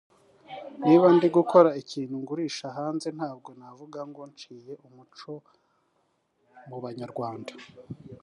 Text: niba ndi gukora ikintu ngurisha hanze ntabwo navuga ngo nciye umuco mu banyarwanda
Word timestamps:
niba 0.85 1.05
ndi 1.15 1.27
gukora 1.37 1.69
ikintu 1.81 2.15
ngurisha 2.21 2.67
hanze 2.77 3.07
ntabwo 3.17 3.49
navuga 3.59 3.99
ngo 4.09 4.21
nciye 4.31 4.73
umuco 4.87 5.33
mu 6.67 6.77
banyarwanda 6.83 7.53